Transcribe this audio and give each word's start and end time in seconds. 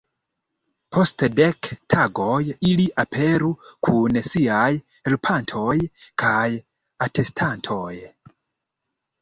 Post 0.95 1.25
dek 1.39 1.67
tagoj 1.93 2.39
ili 2.69 2.87
aperu 3.03 3.51
kun 3.89 4.19
siaj 4.31 4.65
helpantoj 5.11 5.77
kaj 6.25 6.49
atestantoj! 7.09 7.95